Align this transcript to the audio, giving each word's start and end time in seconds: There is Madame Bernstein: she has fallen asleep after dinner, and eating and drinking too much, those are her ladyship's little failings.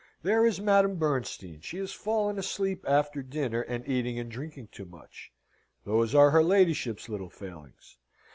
There 0.23 0.47
is 0.47 0.59
Madame 0.59 0.95
Bernstein: 0.95 1.61
she 1.61 1.77
has 1.77 1.91
fallen 1.93 2.39
asleep 2.39 2.83
after 2.87 3.21
dinner, 3.21 3.61
and 3.61 3.87
eating 3.87 4.17
and 4.17 4.31
drinking 4.31 4.69
too 4.71 4.85
much, 4.85 5.31
those 5.85 6.15
are 6.15 6.31
her 6.31 6.41
ladyship's 6.41 7.07
little 7.07 7.29
failings. 7.29 7.99